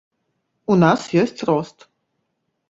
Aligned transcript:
У 0.75 0.77
нас 0.83 1.01
ёсць 1.25 1.45
рост. 1.51 1.77